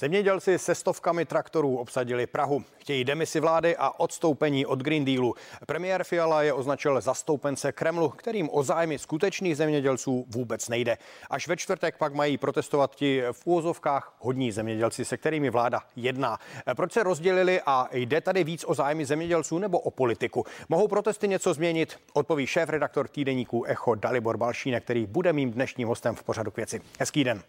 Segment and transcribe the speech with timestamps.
[0.00, 2.64] Zemědělci se stovkami traktorů obsadili Prahu.
[2.78, 5.34] Chtějí demisi vlády a odstoupení od Green Dealu.
[5.66, 10.98] Premiér Fiala je označil zastoupence Kremlu, kterým o zájmy skutečných zemědělců vůbec nejde.
[11.30, 16.38] Až ve čtvrtek pak mají protestovat ti v úvozovkách hodní zemědělci, se kterými vláda jedná.
[16.76, 20.44] Proč se rozdělili a jde tady víc o zájmy zemědělců nebo o politiku?
[20.68, 21.96] Mohou protesty něco změnit?
[22.12, 26.56] Odpoví šéf redaktor týdeníku Echo Dalibor Balšínek, který bude mým dnešním hostem v pořadu k
[26.56, 26.80] věci.
[26.98, 27.42] Hezký den.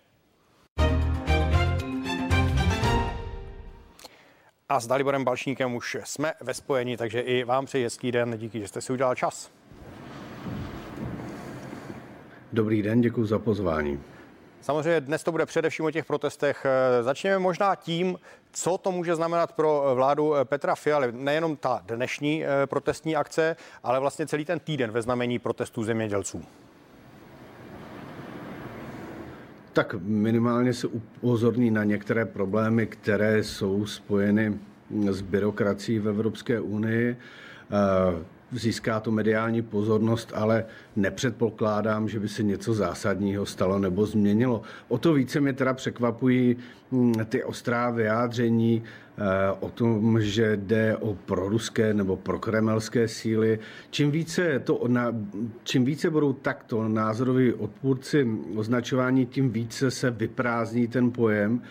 [4.71, 8.37] A s Daliborem Balšníkem už jsme ve spojení, takže i vám přeji hezký den.
[8.37, 9.51] Díky, že jste si udělal čas.
[12.53, 14.03] Dobrý den, děkuji za pozvání.
[14.61, 16.65] Samozřejmě dnes to bude především o těch protestech.
[17.01, 18.19] Začněme možná tím,
[18.51, 21.11] co to může znamenat pro vládu Petra Fialy.
[21.11, 26.45] Nejenom ta dnešní protestní akce, ale vlastně celý ten týden ve znamení protestů zemědělců.
[29.73, 34.59] Tak minimálně se upozorní na některé problémy, které jsou spojeny
[35.09, 37.17] s byrokracií v Evropské unii.
[38.51, 44.61] Získá to mediální pozornost, ale nepředpokládám, že by se něco zásadního stalo nebo změnilo.
[44.87, 46.57] O to více mě teda překvapují
[46.91, 49.21] hm, ty ostrá vyjádření eh,
[49.59, 53.59] o tom, že jde o proruské nebo prokremelské síly.
[53.89, 54.87] Čím více, to,
[55.63, 61.61] čím více budou takto názoroví odpůrci označování, tím více se vyprázdní ten pojem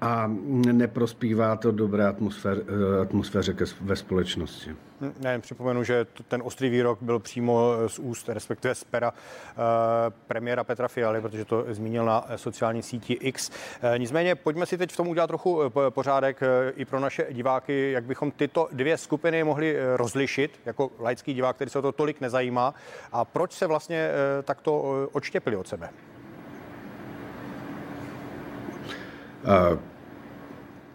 [0.00, 0.30] a
[0.72, 2.62] neprospívá to dobré atmosfér,
[2.98, 4.76] eh, atmosféře ve společnosti.
[5.20, 9.56] Ne, připomenu, že ten ostrý výrok byl přímo z úst, respektive z pera eh,
[10.26, 13.50] premiéra Petra Fialy, protože to zmínil na sociální síti X.
[13.82, 16.40] Eh, nicméně pojďme si teď v tom udělat trochu pořádek
[16.76, 21.70] i pro naše diváky, jak bychom tyto dvě skupiny mohli rozlišit, jako laický divák, který
[21.70, 22.74] se o to tolik nezajímá,
[23.12, 24.10] a proč se vlastně
[24.44, 25.90] takto odštěpili od sebe.
[29.44, 29.78] Uh,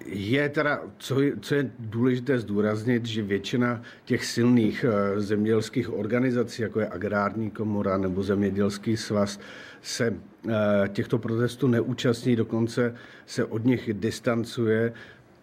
[0.05, 6.61] je teda, co je, co je důležité zdůraznit, že většina těch silných uh, zemědělských organizací,
[6.61, 9.39] jako je Agrární komora nebo Zemědělský svaz,
[9.81, 10.51] se uh,
[10.87, 12.95] těchto protestů neúčastní, dokonce
[13.25, 14.93] se od nich distancuje.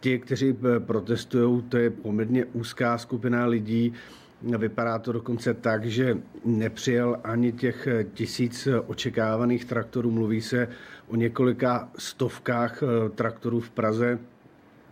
[0.01, 3.95] Ti, kteří protestují, to je poměrně úzká skupina lidí,
[4.43, 10.11] Vypadá to dokonce tak, že nepřijel ani těch tisíc očekávaných traktorů.
[10.11, 10.69] Mluví se
[11.09, 14.19] o několika stovkách eh, traktorů v Praze.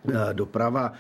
[0.09, 0.93] Eh, doprava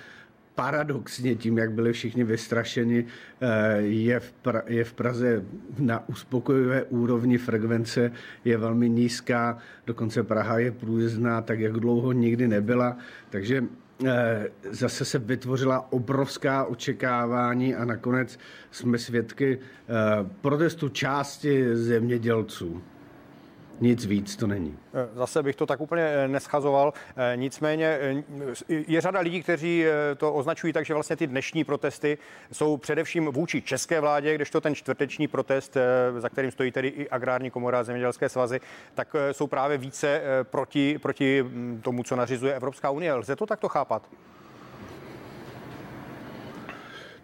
[0.55, 3.05] paradoxně tím, jak byli všichni vystrašeni,
[3.41, 5.43] eh, je v, pra- je v Praze
[5.79, 8.13] na uspokojivé úrovni frekvence,
[8.45, 12.97] je velmi nízká, dokonce Praha je průjezdná tak, jak dlouho nikdy nebyla,
[13.31, 13.65] takže
[14.71, 18.39] zase se vytvořila obrovská očekávání a nakonec
[18.71, 19.59] jsme svědky
[20.41, 22.83] protestu části zemědělců.
[23.81, 24.79] Nic víc to není.
[24.95, 26.93] Eh, zase bych to tak úplně eh, neschazoval.
[27.17, 27.99] Eh, nicméně
[28.69, 29.85] je řada lidí, kteří
[30.17, 32.19] to označují tak, že vlastně ty dnešní protesty
[32.53, 35.77] jsou především vůči české vládě, kdežto ten čtvrteční protest,
[36.19, 38.61] za kterým stojí tedy i agrární komora a zemědělské svazy,
[38.95, 43.15] tak jsou právě více proti, proti hm, tomu, co nařizuje Evropská unie.
[43.15, 44.03] Lze to takto chápat?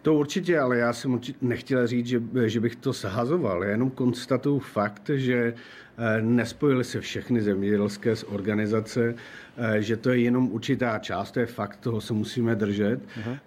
[0.07, 3.63] To určitě, ale já jsem nechtěl říct, že, že bych to sahazoval.
[3.63, 5.53] Já jenom konstatuju fakt, že
[5.97, 9.15] eh, nespojily se všechny zemědělské organizace,
[9.57, 12.99] eh, že to je jenom určitá část, to je fakt, toho se musíme držet.
[13.01, 13.37] Uh-huh.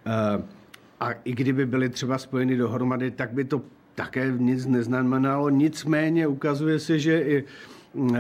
[1.01, 3.63] A i kdyby byly třeba spojeny dohromady, tak by to
[3.95, 5.51] také nic neznamenalo.
[5.51, 7.45] Nicméně ukazuje se, že i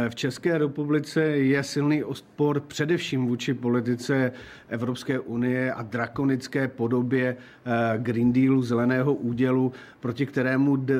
[0.08, 4.32] v České republice je silný odpor především vůči politice
[4.68, 10.94] Evropské unie a drakonické podobě eh, Green Dealu, zeleného údělu, proti kterému eh,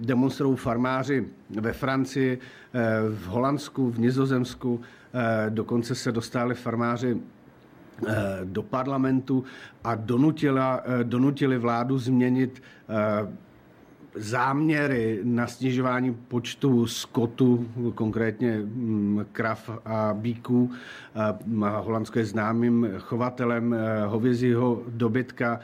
[0.00, 1.28] demonstrují farmáři
[1.60, 2.38] ve Francii,
[2.74, 4.80] eh, v Holandsku, v Nizozemsku.
[5.48, 7.20] Dokonce se dostali farmáři
[8.44, 9.44] do parlamentu
[9.84, 12.62] a donutila, donutili vládu změnit
[14.16, 20.70] záměry na snižování počtu skotu, konkrétně mm, krav a bíků.
[21.80, 25.60] Holandsko je známým chovatelem eh, hovězího dobytka,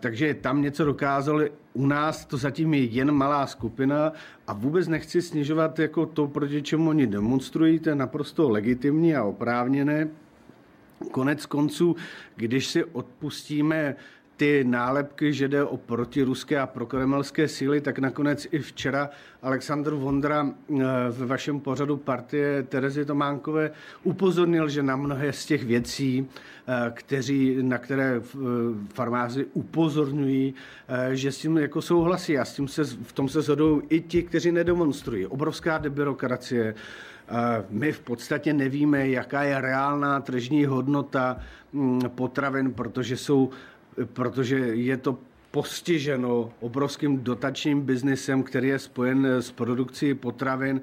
[0.00, 1.52] takže tam něco dokázali.
[1.72, 4.12] U nás to zatím je jen malá skupina
[4.46, 9.24] a vůbec nechci snižovat jako to, proti čemu oni demonstrují, to je naprosto legitimní a
[9.24, 10.08] oprávněné.
[11.10, 11.96] Konec konců,
[12.36, 13.96] když si odpustíme
[14.36, 19.10] ty nálepky, že jde o protiruské a prokremelské síly, tak nakonec i včera
[19.42, 23.70] Aleksandr Vondra eh, ve vašem pořadu partie Terezy Tománkové
[24.02, 26.28] upozornil, že na mnohé z těch věcí,
[26.66, 28.38] eh, kteří, na které eh,
[28.94, 30.54] farmáři upozorňují,
[31.12, 34.22] že s tím jako souhlasí a s tím se, v tom se shodují i ti,
[34.22, 35.26] kteří nedemonstrují.
[35.26, 36.74] Obrovská debirokracie,
[37.70, 41.36] My v podstatě nevíme, jaká je reálná tržní hodnota
[41.72, 43.50] mm, potravin, protože, jsou,
[44.12, 45.18] protože je to
[45.50, 50.80] postiženo obrovským dotačním biznesem, který je spojen s produkcí potravin.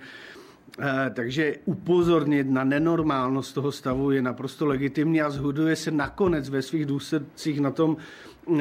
[1.13, 6.85] Takže upozornit na nenormálnost toho stavu je naprosto legitimní a zhoduje se nakonec ve svých
[6.85, 7.97] důsledcích na tom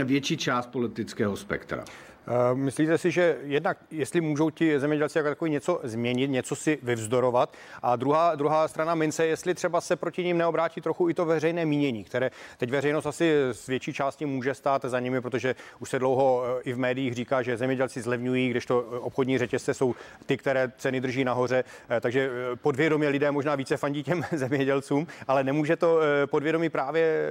[0.04, 1.84] větší část politického spektra.
[2.28, 6.78] Eh, myslíte si, že jednak, jestli můžou ti zemědělci jako takový něco změnit, něco si
[6.82, 11.24] vyvzdorovat, a druhá, druhá strana mince, jestli třeba se proti ním neobrátí trochu i to
[11.24, 15.90] veřejné mínění, které teď veřejnost asi z větší části může stát za nimi, protože už
[15.90, 19.74] se dlouho eh, i v médiích říká, že zemědělci zlevňují, když to eh, obchodní řetězce
[19.74, 19.94] jsou
[20.26, 21.64] ty, které ceny drží nahoře,
[22.00, 27.28] takže podvědomě lidé možná více fandí těm zemědělcům, ale nemůže to podvědomí právě,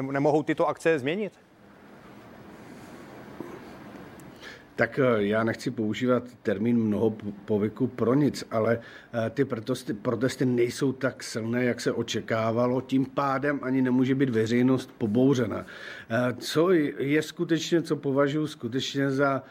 [0.00, 1.32] nemohou tyto akce změnit?
[4.76, 10.46] Tak eh, já nechci používat termín mnoho povyku pro nic, ale eh, ty protesty, protesty
[10.46, 15.66] nejsou tak silné, jak se očekávalo, tím pádem ani nemůže být veřejnost pobouřena.
[16.10, 19.42] Eh, co je skutečně, co považuji skutečně za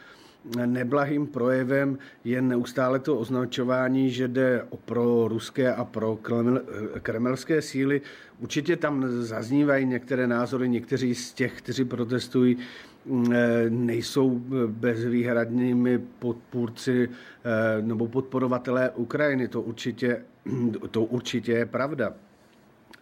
[0.66, 6.20] neblahým projevem je neustále to označování, že jde o pro ruské a pro
[7.02, 8.02] kremelské síly.
[8.40, 12.58] Určitě tam zaznívají některé názory, někteří z těch, kteří protestují,
[13.32, 19.48] Eh, nejsou bezvýhradnými podpůrci eh, nebo podporovatelé Ukrajiny.
[19.48, 20.22] To určitě,
[20.92, 22.14] to určitě je pravda.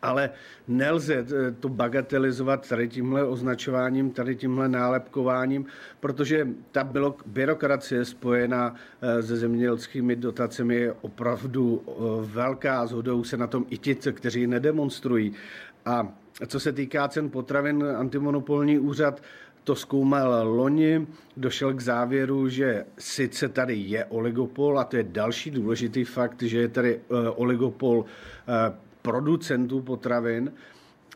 [0.03, 0.29] Ale
[0.67, 5.65] nelze eh, to bagatelizovat tady tímhle označováním, tady tímhle nálepkováním,
[5.99, 6.91] protože ta
[7.25, 8.75] byrokracie spojená
[9.21, 11.83] se zemědělskými dotacemi je opravdu
[12.21, 12.85] velká.
[12.87, 15.33] Zhodou se na tom i ti, kteří nedemonstrují.
[15.85, 16.07] A
[16.47, 19.21] co se týká cen potravin, antimonopolní úřad
[19.63, 21.07] to zkoumal loni,
[21.37, 26.59] došel k závěru, že sice tady je oligopol, a to je další důležitý fakt, že
[26.59, 28.05] je tady eh, oligopol
[28.47, 28.73] eh,
[29.03, 30.51] producentů potravin,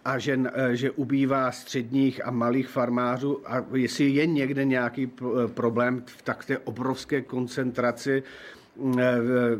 [0.06, 3.42] a že, eh, že ubývá středních a malých farmářů.
[3.46, 5.12] A jestli je někde nějaký
[5.48, 8.57] problém v tak té obrovské koncentraci Eh,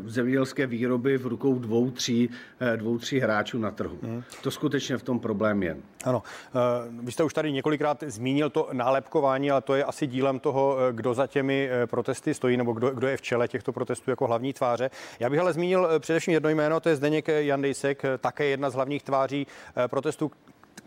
[0.06, 2.30] zemědělské výroby v rukou dvou, tří,
[2.60, 3.98] eh, dvou, tří hráčů na trhu.
[4.02, 4.22] Hmm.
[4.42, 5.76] To skutečně v tom problém je.
[6.04, 6.58] Ano, eh,
[7.02, 11.14] vy jste už tady několikrát zmínil to nálepkování, ale to je asi dílem toho, kdo
[11.14, 14.90] za těmi protesty stojí, nebo kdo, kdo je v čele těchto protestů jako hlavní tváře.
[15.20, 19.02] Já bych ale zmínil především jedno jméno, to je Zdeněk Jandejsek, také jedna z hlavních
[19.02, 19.46] tváří
[19.90, 20.30] protestů,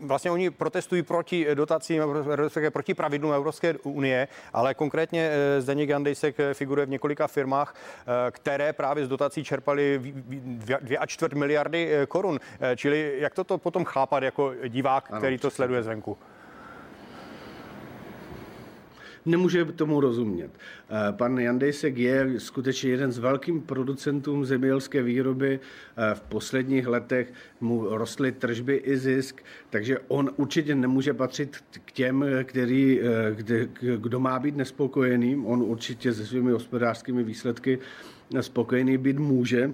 [0.00, 2.02] vlastně oni protestují proti dotacím,
[2.70, 8.30] proti pravidlům Evropské unie, ale konkrétně eh, Zdeněk Gandejsek eh, figuruje v několika firmách, eh,
[8.30, 9.44] které právě z dotací
[10.98, 12.40] a čtvrt miliardy korun.
[12.76, 16.18] Čili jak toto potom chápat jako divák, ano, který to sleduje zvenku?
[19.26, 20.50] Nemůže tomu rozumět.
[20.50, 25.60] Eh, pan Jandejsek je skutečně jeden z velkým producentů zemědělské výroby.
[25.60, 31.92] Eh, v posledních letech mu rostly tržby i zisk, takže on určitě nemůže patřit k
[31.92, 35.36] těm, který, eh, kdo má být nespokojený.
[35.46, 37.78] On určitě se svými hospodářskými výsledky
[38.40, 39.72] spokojený být může.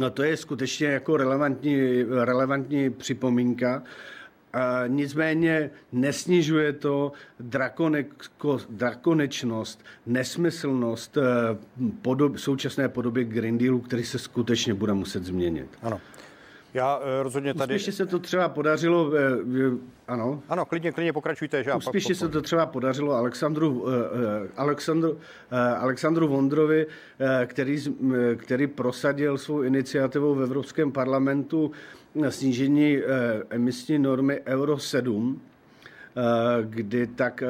[0.00, 3.82] No to je skutečně jako relevantní, relevantní připomínka.
[4.52, 7.12] A nicméně nesnižuje to
[8.70, 11.22] drakonečnost, nesmyslnost eh,
[12.02, 15.68] podob, současné podoby Green Dealu, který se skutečně bude muset změnit.
[15.82, 16.00] Ano.
[16.74, 17.74] Já eh, rozhodně tady...
[17.74, 19.20] Úspěšně se to třeba podařilo, eh,
[20.08, 20.42] ano.
[20.48, 21.64] Ano, klidně, klidně pokračujte.
[21.64, 23.86] Že Úspěšně se to třeba podařilo Alexandru,
[24.56, 25.18] Alexandru,
[25.78, 26.86] Alexandru Vondrovi,
[27.46, 27.78] který,
[28.36, 31.72] který prosadil svou iniciativou v Evropském parlamentu
[32.28, 33.02] snížení eh,
[33.50, 36.22] emisní normy Euro 7, eh,
[36.64, 37.48] kdy tak eh,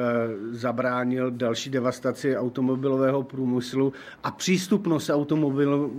[0.51, 5.91] zabránil další devastaci automobilového průmyslu a přístupnost automobilů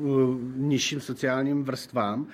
[0.56, 2.26] nižším sociálním vrstvám.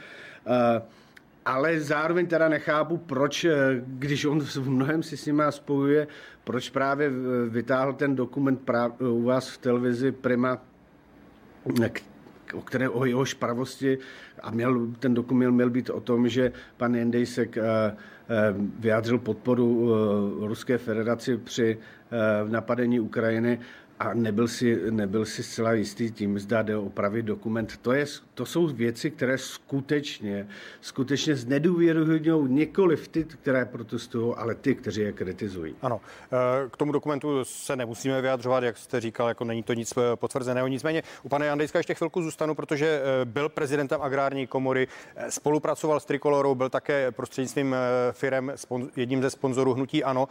[1.44, 3.47] Ale zároveň teda nechápu, proč,
[3.80, 6.06] když on v mnohem si s nimi spojuje,
[6.44, 7.11] proč právě
[7.49, 10.58] vytáhl ten dokument u vás v televizi Prima,
[12.55, 13.99] o, které, o jehož pravosti
[14.43, 19.90] a měl, ten dokument měl být o tom, že pan Jendejsek eh, eh, vyjádřil podporu
[19.90, 21.78] eh, Ruské federaci při
[22.49, 23.61] napadení Ukrajiny
[24.00, 27.76] a nebyl si, nebyl si zcela jistý tím, zda jde opravit dokument.
[27.83, 30.49] To, je, to jsou věci, které skutečně,
[30.81, 35.75] skutečně znedůvěrují nikoli v ty, které protestují, ale ty, kteří je kritizují.
[35.83, 36.00] Ano,
[36.33, 40.17] eh, k tomu dokumentu se nemusíme vyjadřovat, jak jste říkal, jako není to nic eh,
[40.17, 40.69] potvrzeného.
[40.69, 44.88] Nicméně u pana Jandejska ještě chvilku zůstanu, protože eh, byl prezidentem agrární komory,
[45.28, 47.76] spolupracoval s Trikolorou, byl také prostřednictvím
[48.12, 48.52] firem
[48.97, 50.28] jedním ze sponzorů hnutí Ano.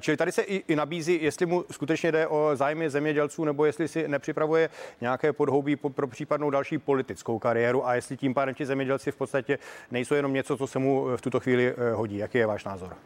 [0.00, 3.64] Čili tady se i, i nabízí, jestli mu skutečně jde o zájmy země zemědělců, nebo
[3.64, 4.68] jestli si nepřipravuje
[5.00, 9.58] nějaké podhoubí pro případnou další politickou kariéru a jestli tím pádem ti zemědělci v podstatě
[9.90, 12.16] nejsou jenom něco, co se mu v tuto chvíli hodí.
[12.16, 12.96] Jaký je váš názor?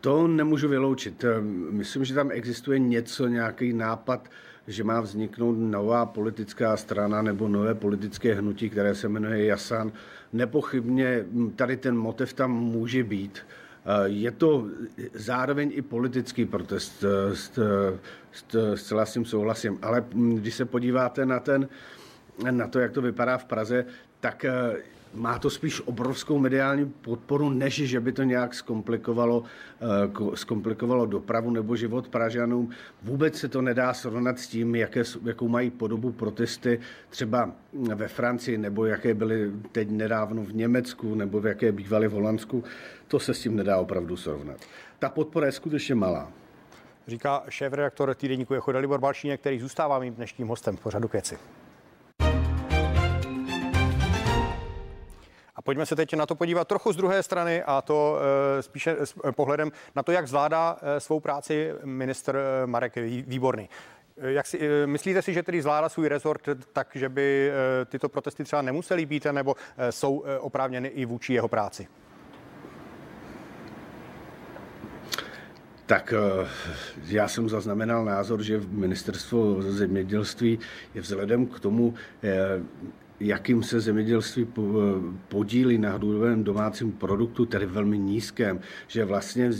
[0.00, 1.24] To nemůžu vyloučit.
[1.70, 4.28] Myslím, že tam existuje něco, nějaký nápad,
[4.66, 9.92] že má vzniknout nová politická strana nebo nové politické hnutí, které se jmenuje Jasan.
[10.32, 11.24] Nepochybně
[11.56, 13.38] tady ten motiv tam může být.
[14.04, 14.66] Je to
[15.14, 17.04] zároveň i politický protest,
[18.74, 19.78] zcela s tím souhlasím.
[19.82, 21.68] Ale když se podíváte na, ten,
[22.50, 23.84] na to, jak to vypadá v Praze,
[24.20, 24.44] tak
[25.14, 29.44] má to spíš obrovskou mediální podporu, než že by to nějak zkomplikovalo,
[30.18, 32.70] uh, zkomplikovalo dopravu nebo život Pražanům.
[33.02, 38.58] Vůbec se to nedá srovnat s tím, jaké, jakou mají podobu protesty třeba ve Francii,
[38.58, 42.64] nebo jaké byly teď nedávno v Německu, nebo v jaké bývaly v Holandsku.
[43.08, 44.56] To se s tím nedá opravdu srovnat.
[44.98, 46.32] Ta podpora je skutečně malá.
[47.06, 51.38] Říká šéf-redaktor týdeníku Echo Dalibor Balšínek, který zůstává mým dnešním hostem v pořadu Keci.
[55.60, 58.18] A pojďme se teď na to podívat trochu z druhé strany a to
[58.58, 63.68] eh, spíše s eh, pohledem na to, jak zvládá eh, svou práci minister Marek Výborný.
[64.16, 67.52] Jak si, myslíte si, že tedy zvládá svůj rezort tak, že by
[67.86, 69.54] tyto protesty třeba nemusely být, nebo
[69.90, 71.88] jsou oprávněny i vůči jeho práci?
[75.86, 76.14] Tak
[77.06, 80.58] já jsem zaznamenal názor, že ministerstvo zemědělství
[80.94, 81.94] je vzhledem k tomu,
[83.20, 84.46] jakým se zemědělství
[85.28, 89.50] podílí na hrubém domácím produktu, tedy velmi nízkém, že je vlastně e,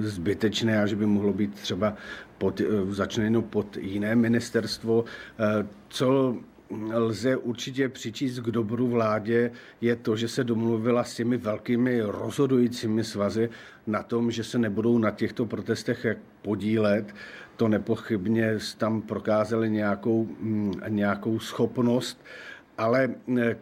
[0.00, 1.94] zbytečné a že by mohlo být třeba
[2.38, 5.04] pod, e, začleněno pod jiné ministerstvo.
[5.88, 6.36] Co
[6.92, 13.04] lze určitě přičíst k dobru vládě, je to, že se domluvila s těmi velkými rozhodujícími
[13.04, 13.50] svazy
[13.86, 16.06] na tom, že se nebudou na těchto protestech
[16.42, 17.14] podílet.
[17.56, 20.28] To nepochybně tam prokázali nějakou,
[20.88, 22.24] nějakou schopnost
[22.78, 23.56] ale eh,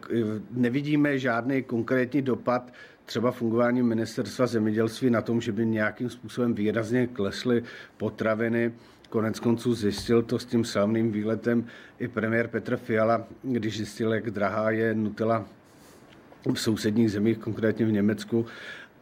[0.51, 2.73] nevidíme žádný konkrétní dopad
[3.05, 7.63] třeba fungování ministerstva zemědělství na tom, že by nějakým způsobem výrazně klesly
[7.97, 8.73] potraviny.
[9.09, 11.65] Konec konců zjistil to s tím slavným výletem
[11.99, 15.45] i premiér Petr Fiala, když zjistil, jak drahá je Nutella
[16.53, 18.45] v sousedních zemích, konkrétně v Německu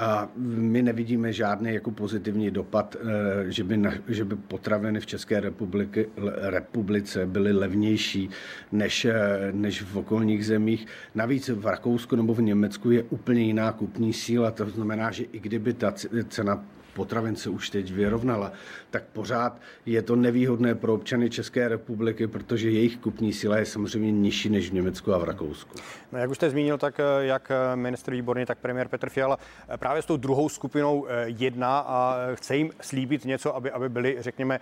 [0.03, 5.05] a my nevidíme žádný jako pozitivní dopad, eh, že by, na, že by potraviny v
[5.05, 6.09] České republiky,
[6.41, 8.29] republice byly levnější
[8.71, 9.13] než, eh,
[9.51, 10.87] než v okolních zemích.
[11.15, 14.51] Navíc v Rakousku nebo v Německu je úplně jiná kupní síla.
[14.51, 15.93] To znamená, že i kdyby ta
[16.27, 18.51] cena potravin se už teď vyrovnala,
[18.89, 24.11] tak pořád je to nevýhodné pro občany České republiky, protože jejich kupní síla je samozřejmě
[24.11, 25.75] nižší než v Německu a v Rakousku.
[26.11, 29.37] No, jak už jste zmínil, tak eh, jak eh, ministr Výborný, tak premiér Petr Fiala
[29.69, 34.17] eh, právě s tou druhou skupinou jedná a chce jim slíbit něco, aby, aby byli,
[34.19, 34.59] řekněme,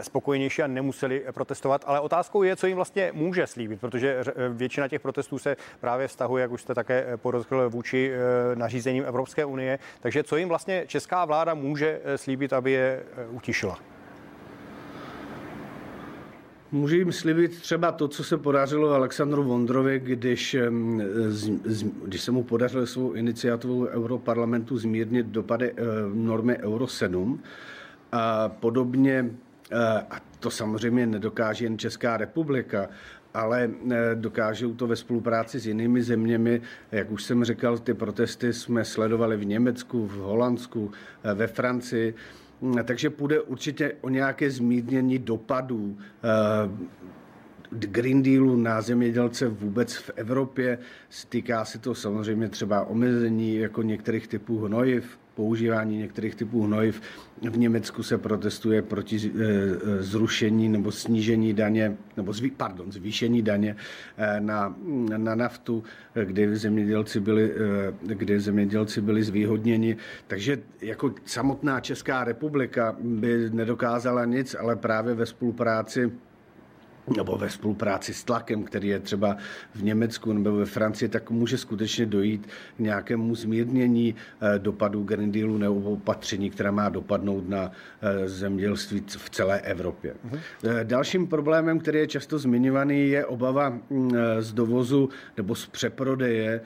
[0.00, 1.84] spokojenější a nemuseli protestovat.
[1.86, 6.42] Ale otázkou je, co jim vlastně může slíbit, protože většina těch protestů se právě vztahuje,
[6.42, 8.12] jak už jste také podotkl, vůči
[8.54, 9.78] nařízením Evropské unie.
[10.00, 13.78] Takže co jim vlastně česká vláda může může eh, slíbit, aby je eh, utišila?
[16.72, 20.56] Můžu jim slíbit třeba to, co se podařilo Alexandru Vondrovi, když,
[22.04, 25.82] když se mu podařilo svou iniciativu Europarlamentu zmírnit dopady eh,
[26.14, 27.42] normy Euro 7.
[28.12, 29.30] A podobně,
[30.10, 32.88] a to samozřejmě nedokáže jen Česká republika,
[33.34, 33.70] ale
[34.14, 36.62] dokážou to ve spolupráci s jinými zeměmi.
[36.92, 40.90] Jak už jsem říkal, ty protesty jsme sledovali v Německu, v Holandsku,
[41.24, 42.14] eh, ve Francii.
[42.60, 47.00] Mm, takže půjde určitě o nějaké zmírnění dopadů eh,
[47.70, 50.78] Green Dealu na zemědělce vůbec v Evropě.
[51.28, 57.02] Týká se to samozřejmě třeba omezení jako některých typů hnojiv, používání některých typů hnojiv.
[57.50, 63.42] V Německu se protestuje proti eh, eh, zrušení nebo snížení daně, nebo zví, pardon, zvýšení
[63.42, 63.76] daně
[64.16, 64.74] eh, na,
[65.16, 65.84] na naftu,
[66.24, 67.54] kdy zemědělci, byli,
[68.02, 69.96] kdy zemědělci byli zvýhodněni.
[70.26, 76.10] Takže jako samotná Česká republika by nedokázala nic, ale právě ve spolupráci
[77.16, 79.36] nebo ve spolupráci s tlakem, který je třeba
[79.74, 85.32] v Německu nebo ve Francii, tak může skutečně dojít k nějakému zmírnění eh, dopadů Green
[85.32, 87.70] Dealu nebo opatření, která má dopadnout na
[88.02, 90.14] eh, zemědělství v celé Evropě.
[90.30, 90.40] Uh-huh.
[90.84, 96.60] Dalším problémem, který je často zmiňovaný, je obava mm, z dovozu nebo z přeprodeje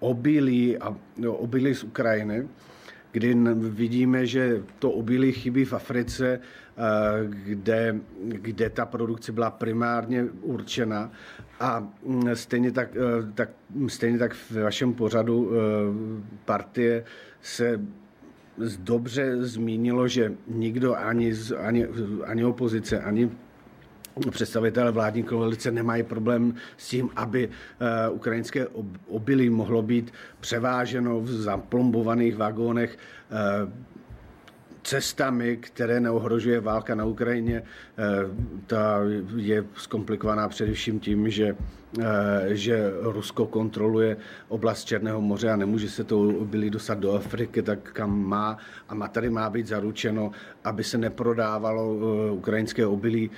[0.00, 2.48] obilí a no, obilí z Ukrajiny
[3.12, 6.40] kdy vidíme, že to obilí chybí v Africe,
[7.22, 11.10] kde, kde ta produkce byla primárně určena.
[11.60, 12.88] A mm, stejně tak,
[13.34, 13.48] tak,
[13.86, 15.50] stejně tak v vašem pořadu
[16.44, 17.04] partie
[17.40, 17.80] se
[18.78, 21.86] dobře zmínilo, že nikdo ani, ani,
[22.24, 23.30] ani opozice, ani
[24.30, 28.66] představitelé vládní koalice nemají problém s tím, aby uh, ukrajinské
[29.08, 32.98] obilí mohlo být převáženo v zaplombovaných vagónech
[34.82, 37.62] cestami, které neohrožuje válka na Ukrajině.
[37.62, 38.02] Eh,
[38.66, 38.98] ta
[39.36, 41.56] je zkomplikovaná především tím, že,
[42.00, 42.04] eh,
[42.48, 44.16] že Rusko kontroluje
[44.48, 48.58] oblast Černého moře a nemůže se to obilí dostat do Afriky, tak kam má.
[48.88, 50.30] A má tady má být zaručeno,
[50.64, 53.30] aby se neprodávalo eh, ukrajinské obilí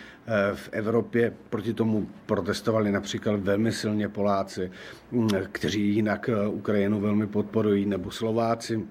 [0.54, 1.32] v Evropě.
[1.50, 4.70] Proti tomu protestovali například velmi silně Poláci,
[5.12, 8.82] hm, kteří jinak Ukrajinu velmi podporují, nebo Slováci.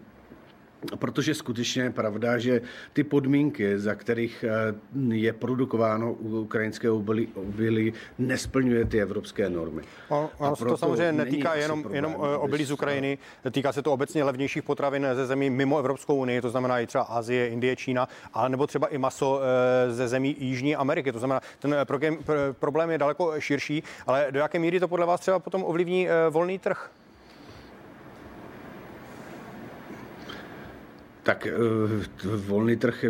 [0.99, 2.61] Protože skutečně je pravda, že
[2.93, 4.73] ty podmínky, za kterých eh,
[5.15, 6.89] je produkováno ukrajinské
[7.35, 9.81] obilí, nesplňuje ty evropské normy.
[10.09, 13.17] On, ono se to samozřejmě netýká jenom, jenom eh, obilí z Ukrajiny,
[13.51, 17.03] týká se to obecně levnějších potravin ze zemí mimo Evropskou unii, to znamená i třeba
[17.03, 21.11] Asie, Indie, Čína, ale nebo třeba i maso eh, ze zemí Jižní Ameriky.
[21.11, 21.85] To znamená, ten
[22.59, 26.59] problém je daleko širší, ale do jaké míry to podle vás třeba potom ovlivní volný
[26.59, 26.91] trh?
[31.23, 31.51] Tak eh,
[32.35, 33.05] volný trh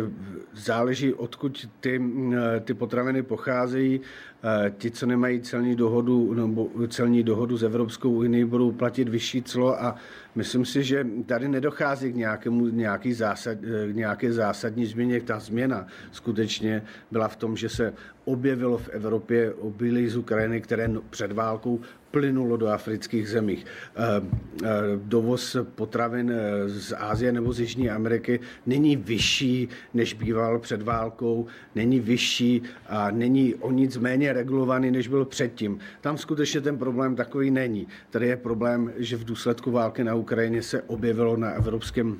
[0.52, 2.02] záleží, odkud ty,
[2.34, 4.00] eh, ty potraviny pocházejí.
[4.44, 9.42] Eh, ti, co nemají celní dohodu, nebo celní dohodu s Evropskou unii, budou platit vyšší
[9.42, 9.96] clo a
[10.34, 13.58] myslím si, že tady nedochází k nějakému, nějaký zásad,
[13.92, 15.20] k nějaké zásadní změně.
[15.20, 17.92] Ta změna skutečně byla v tom, že se
[18.24, 21.80] objevilo v Evropě obilí z Ukrajiny, které před válkou
[22.14, 23.66] plynulo do afrických zemích.
[23.66, 24.22] Eh,
[24.62, 30.82] eh, dovoz potravin eh, z Ázie nebo z Jižní Ameriky není vyšší, než býval před
[30.82, 35.78] válkou, není vyšší a není o nic méně regulovaný, než byl předtím.
[36.00, 37.86] Tam skutečně ten problém takový není.
[38.10, 42.16] Tady je problém, že v důsledku války na Ukrajině se objevilo na evropském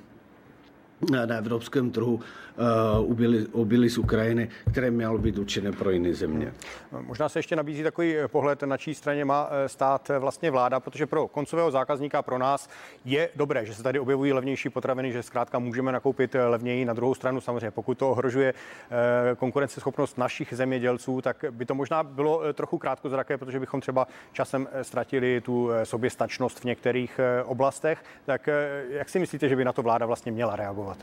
[1.11, 2.21] na evropském trhu
[2.57, 6.53] uh, obilí z Ukrajiny, které mělo být určené pro jiné země.
[7.01, 10.81] Možná se ještě nabízí takový pohled, na čí straně má eh, stát eh, vlastně vláda,
[10.81, 12.69] protože pro koncového zákazníka, pro nás
[13.05, 16.85] je dobré, že se tady objevují levnější potraviny, že zkrátka můžeme nakoupit levněji.
[16.85, 18.55] Na druhou stranu samozřejmě, pokud to ohrožuje
[19.37, 25.41] konkurenceschopnost našich zemědělců, tak by to možná bylo trochu krátkozraké, protože bychom třeba časem ztratili
[25.41, 28.05] tu soběstačnost v některých oblastech.
[28.25, 28.49] Tak
[28.89, 30.99] jak si myslíte, že by na to vláda vlastně měla reagovat?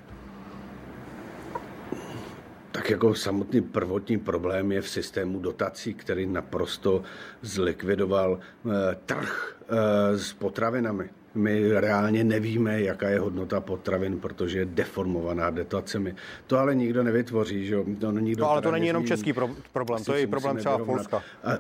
[2.82, 7.04] Tak jako samotný prvotní problém je v systému dotací, který naprosto
[7.42, 8.70] zlikvidoval eh,
[9.06, 11.10] trh eh, s potravinami.
[11.36, 16.16] My reálně nevíme, jaká je hodnota potravin, protože je deformovaná dotacemi.
[16.48, 17.66] To ale nikdo nevytvoří.
[17.66, 17.78] Že?
[18.00, 20.78] To nikdo no, ale to není jenom český pro- problém, to je i problém třeba
[20.78, 21.24] Polska.
[21.44, 21.52] A,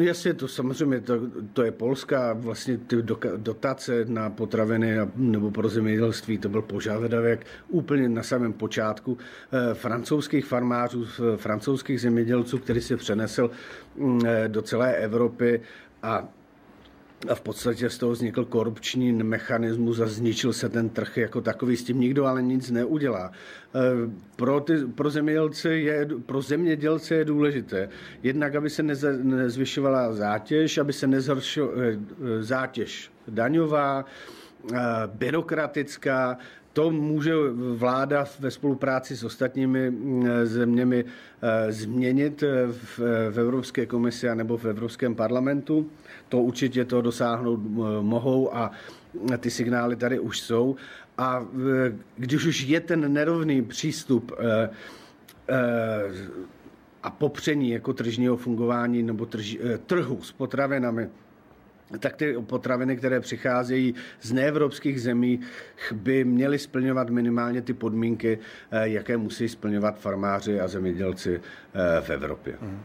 [0.00, 1.20] Jasně, to samozřejmě, to,
[1.52, 2.96] to je Polska, vlastně ty
[3.36, 9.18] dotace na potraviny nebo pro zemědělství, to byl požadavek úplně na samém počátku
[9.52, 13.50] eh, francouzských farmářů, francouzských zemědělců, který se přenesl
[13.96, 15.60] mm, eh, do celé Evropy
[16.02, 16.28] a
[17.28, 21.76] a v podstatě z toho vznikl korupční mechanismus a zničil se ten trh jako takový.
[21.76, 23.30] S tím nikdo ale nic neudělá.
[23.30, 23.80] E,
[24.36, 27.88] pro, ty, pro, zemědělce je, pro zemědělce je důležité
[28.22, 31.98] jednak, aby se neze, nezvyšovala zátěž, aby se nezhoršovala e,
[32.42, 36.38] zátěž daňová, e, byrokratická,
[36.74, 37.32] to může
[37.74, 39.92] vláda ve spolupráci s ostatními
[40.44, 41.04] zeměmi
[41.68, 42.98] změnit v,
[43.30, 45.86] v Evropské komisi nebo v Evropském parlamentu
[46.28, 48.70] to určitě to dosáhnout eh, mohou a
[49.38, 50.76] ty signály tady už jsou.
[51.18, 51.46] A
[51.86, 54.70] eh, když už je ten nerovný přístup eh,
[57.02, 59.26] a popření jako tržního fungování nebo
[59.86, 61.08] trhu s potravinami,
[61.98, 65.40] tak ty potraviny, které přicházejí z neevropských zemí,
[65.92, 68.38] by měly splňovat minimálně ty podmínky,
[68.82, 71.40] jaké musí splňovat farmáři a zemědělci
[72.00, 72.54] v Evropě.
[72.60, 72.80] Mm.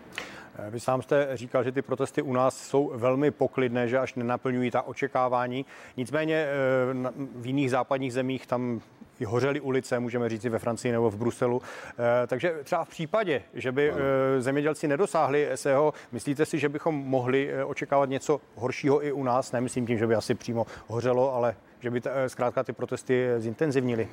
[0.69, 4.72] Vy sám jste říkal, že ty protesty u nás jsou velmi poklidné, že až nenaplňují
[4.72, 5.65] ta očekávání.
[5.98, 8.82] Nicméně eh, v jiných západních zemích tam
[9.19, 11.62] i hořely ulice, můžeme říct ve Francii nebo v Bruselu.
[11.91, 16.95] Eh, takže třeba v případě, že by eh, zemědělci nedosáhli SEO, myslíte si, že bychom
[16.95, 19.52] mohli očekávat něco horšího i u nás?
[19.52, 24.08] Nemyslím tím, že by asi přímo hořelo, ale že by zkrátka ty protesty zintenzivnili.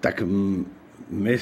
[0.00, 0.79] Tak mm,
[1.10, 1.38] my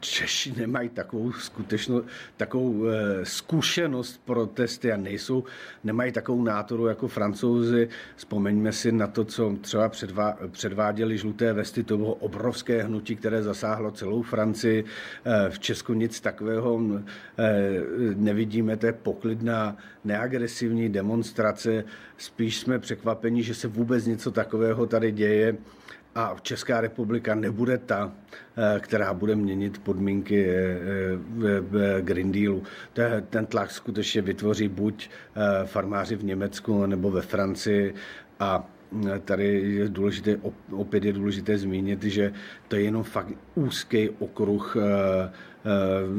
[0.00, 2.02] Češi nemají takovou skutečnou,
[2.36, 5.44] takovou eh, zkušenost protesty a nejsou,
[5.84, 7.88] nemají takovou nátoru jako francouzi.
[8.16, 13.42] Vzpomeňme si na to, co třeba předvá, předváděli žluté vesty, to bylo obrovské hnutí, které
[13.42, 14.84] zasáhlo celou Francii.
[15.24, 16.80] Eh, v Česku nic takového
[17.38, 17.80] eh,
[18.14, 21.84] nevidíme, to je poklidná, neagresivní demonstrace.
[22.18, 25.56] Spíš jsme překvapeni, že se vůbec něco takového tady děje
[26.14, 28.12] a Česká republika nebude ta,
[28.56, 30.78] eh, která bude měnit podmínky eh,
[31.78, 32.62] eh, Green Dealu.
[33.30, 35.10] Ten tlak skutečně vytvoří buď
[35.64, 37.94] farmáři v Německu nebo ve Francii
[38.40, 38.70] a
[39.24, 40.36] tady je důležité,
[40.70, 42.32] opět je důležité zmínit, že
[42.68, 44.76] to je jenom fakt úzký okruh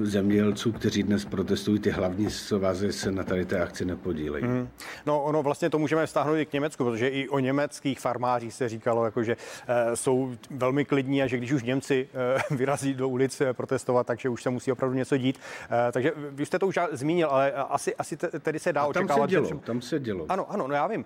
[0.03, 4.45] zemědělců, kteří dnes protestují, ty hlavní svazy se na tady té akci nepodílejí.
[4.45, 4.69] Mm.
[5.05, 8.69] No ono vlastně to můžeme vztáhnout i k Německu, protože i o německých farmářích se
[8.69, 12.09] říkalo, jako, že e, jsou velmi klidní a že když už Němci
[12.51, 15.39] e, vyrazí do ulic protestovat, takže už se musí opravdu něco dít.
[15.87, 18.89] E, takže vy jste to už zmínil, ale asi, asi tedy se dá a tam
[18.89, 19.29] očekávat.
[19.29, 19.55] Se dělo, že...
[19.55, 20.25] Tam se dělo.
[20.29, 21.05] Ano, ano, no já vím.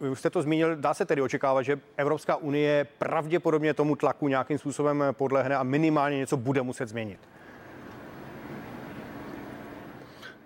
[0.00, 4.28] E, už jste to zmínil, dá se tedy očekávat, že Evropská unie pravděpodobně tomu tlaku
[4.28, 7.18] nějakým způsobem podlehne a minimálně něco bude muset změnit.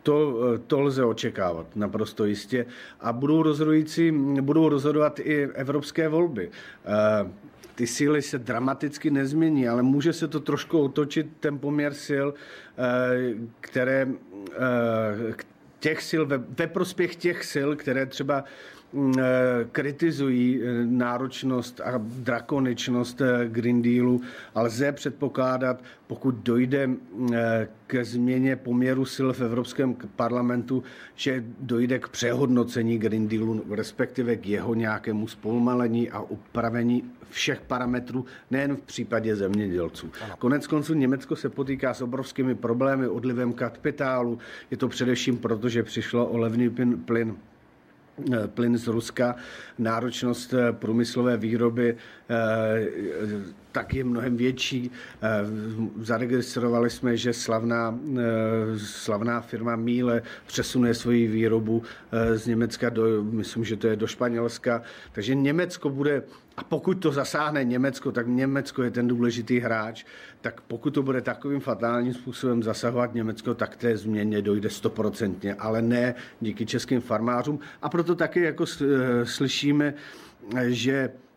[0.02, 2.66] To, to lze očekávat naprosto jistě.
[3.00, 4.10] A budou, rozhodující,
[4.40, 6.50] budou rozhodovat i evropské volby.
[6.84, 7.30] Eh,
[7.74, 13.34] ty síly se dramaticky nezmění, ale může se to trošku otočit, ten poměr sil, eh,
[13.60, 14.08] které
[14.52, 15.34] eh,
[15.80, 18.81] těch sil, ve, ve prospěch těch sil, které třeba eh,
[19.72, 24.20] kritizují eh, náročnost a drakoničnost eh, Green Dealu,
[24.54, 26.90] ale lze předpokládat, pokud dojde
[27.86, 30.82] ke změně poměru sil v Evropském parlamentu,
[31.14, 38.24] že dojde k přehodnocení Green Dealu, respektive k jeho nějakému zpomalení a upravení všech parametrů,
[38.50, 40.10] nejen v případě zemědělců.
[40.38, 44.38] Konec konců Německo se potýká s obrovskými problémy, odlivem kapitálu.
[44.70, 46.70] Je to především proto, že přišlo o levný
[47.04, 47.51] plyn Eh,
[48.46, 49.36] plyn z Ruska,
[49.78, 51.96] náročnost eh, průmyslové výroby
[52.30, 52.36] eh,
[53.72, 54.90] tak je mnohem větší.
[56.00, 57.98] Zaregistrovali jsme, že slavná,
[58.76, 61.82] slavná firma Míle přesunuje svoji výrobu
[62.34, 64.82] z Německa do, myslím, že to je do Španělska.
[65.12, 66.22] Takže Německo bude
[66.56, 70.04] a pokud to zasáhne Německo, tak Německo je ten důležitý hráč,
[70.40, 75.82] tak pokud to bude takovým fatálním způsobem zasahovat Německo, tak té změně dojde stoprocentně, ale
[75.82, 77.60] ne díky českým farmářům.
[77.82, 78.64] A proto taky jako
[79.24, 79.94] slyšíme,
[80.68, 81.31] že Eh,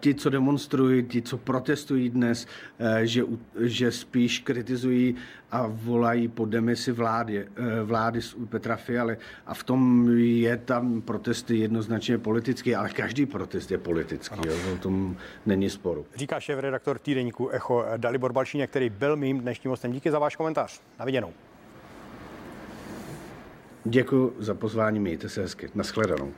[0.00, 2.46] ti, co demonstrují, ti, co protestují dnes,
[2.78, 3.22] eh, že,
[3.60, 5.16] že spíš kritizují
[5.50, 9.16] a volají po demisi vlády, eh, vlády Petra Fialy.
[9.46, 14.76] A v tom je tam protesty jednoznačně politický, ale každý protest je politický, jo, o
[14.78, 16.06] tom není sporu.
[16.16, 19.92] Říká šéf redaktor týdeníku Echo Dalibor Balšíně, který byl mým dnešním hostem.
[19.92, 20.80] Díky za váš komentář.
[20.98, 21.32] Na viděnou.
[23.84, 25.70] Děkuji za pozvání, mějte se hezky.
[25.74, 26.32] Naschledanou.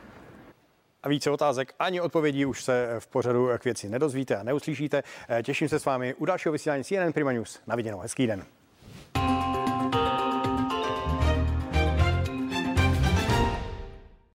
[1.03, 5.03] A více otázek ani odpovědí už se v pořadu k věci nedozvíte a neuslyšíte.
[5.43, 7.61] Těším se s vámi u dalšího vysílání CNN Prima News.
[7.67, 7.99] Na viděnou.
[7.99, 8.45] Hezký den.